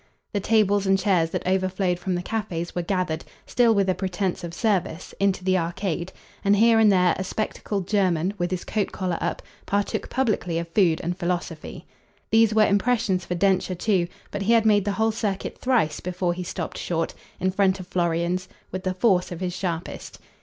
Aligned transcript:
The 0.33 0.39
tables 0.39 0.87
and 0.87 0.97
chairs 0.97 1.29
that 1.29 1.45
overflowed 1.47 1.99
from 1.99 2.15
the 2.15 2.23
cafes 2.23 2.73
were 2.73 2.81
gathered, 2.81 3.23
still 3.45 3.71
with 3.75 3.87
a 3.87 3.93
pretence 3.93 4.43
of 4.43 4.51
service, 4.51 5.13
into 5.19 5.43
the 5.43 5.59
arcade, 5.59 6.11
and 6.43 6.55
here 6.55 6.79
and 6.79 6.91
there 6.91 7.13
a 7.19 7.23
spectacled 7.23 7.87
German, 7.87 8.33
with 8.39 8.49
his 8.49 8.65
coat 8.65 8.91
collar 8.91 9.19
up, 9.21 9.43
partook 9.67 10.09
publicly 10.09 10.57
of 10.57 10.67
food 10.69 11.01
and 11.03 11.19
philosophy. 11.19 11.85
These 12.31 12.51
were 12.51 12.65
impressions 12.65 13.25
for 13.25 13.35
Densher 13.35 13.75
too, 13.75 14.07
but 14.31 14.41
he 14.41 14.53
had 14.53 14.65
made 14.65 14.85
the 14.85 14.93
whole 14.93 15.11
circuit 15.11 15.59
thrice 15.59 15.99
before 15.99 16.33
he 16.33 16.41
stopped 16.41 16.79
short, 16.79 17.13
in 17.39 17.51
front 17.51 17.79
of 17.79 17.85
Florian's, 17.85 18.49
with 18.71 18.81
the 18.83 18.95
force 18.95 19.31
of 19.31 19.39
his 19.39 19.55
sharpest. 19.55 20.17